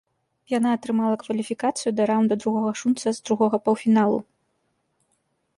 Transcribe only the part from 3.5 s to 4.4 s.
паўфіналу.